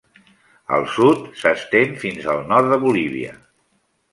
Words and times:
Al 0.77 0.87
sud, 0.93 1.27
s'estén 1.41 1.93
fins 2.05 2.27
al 2.35 2.41
nord 2.53 2.73
de 2.75 2.81
Bolívia. 2.89 3.37